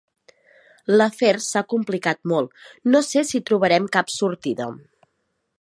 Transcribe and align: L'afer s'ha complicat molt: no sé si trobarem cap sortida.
L'afer 1.01 1.33
s'ha 1.49 1.63
complicat 1.75 2.21
molt: 2.33 2.57
no 2.95 3.05
sé 3.11 3.25
si 3.33 3.45
trobarem 3.51 3.89
cap 3.99 4.11
sortida. 4.19 4.73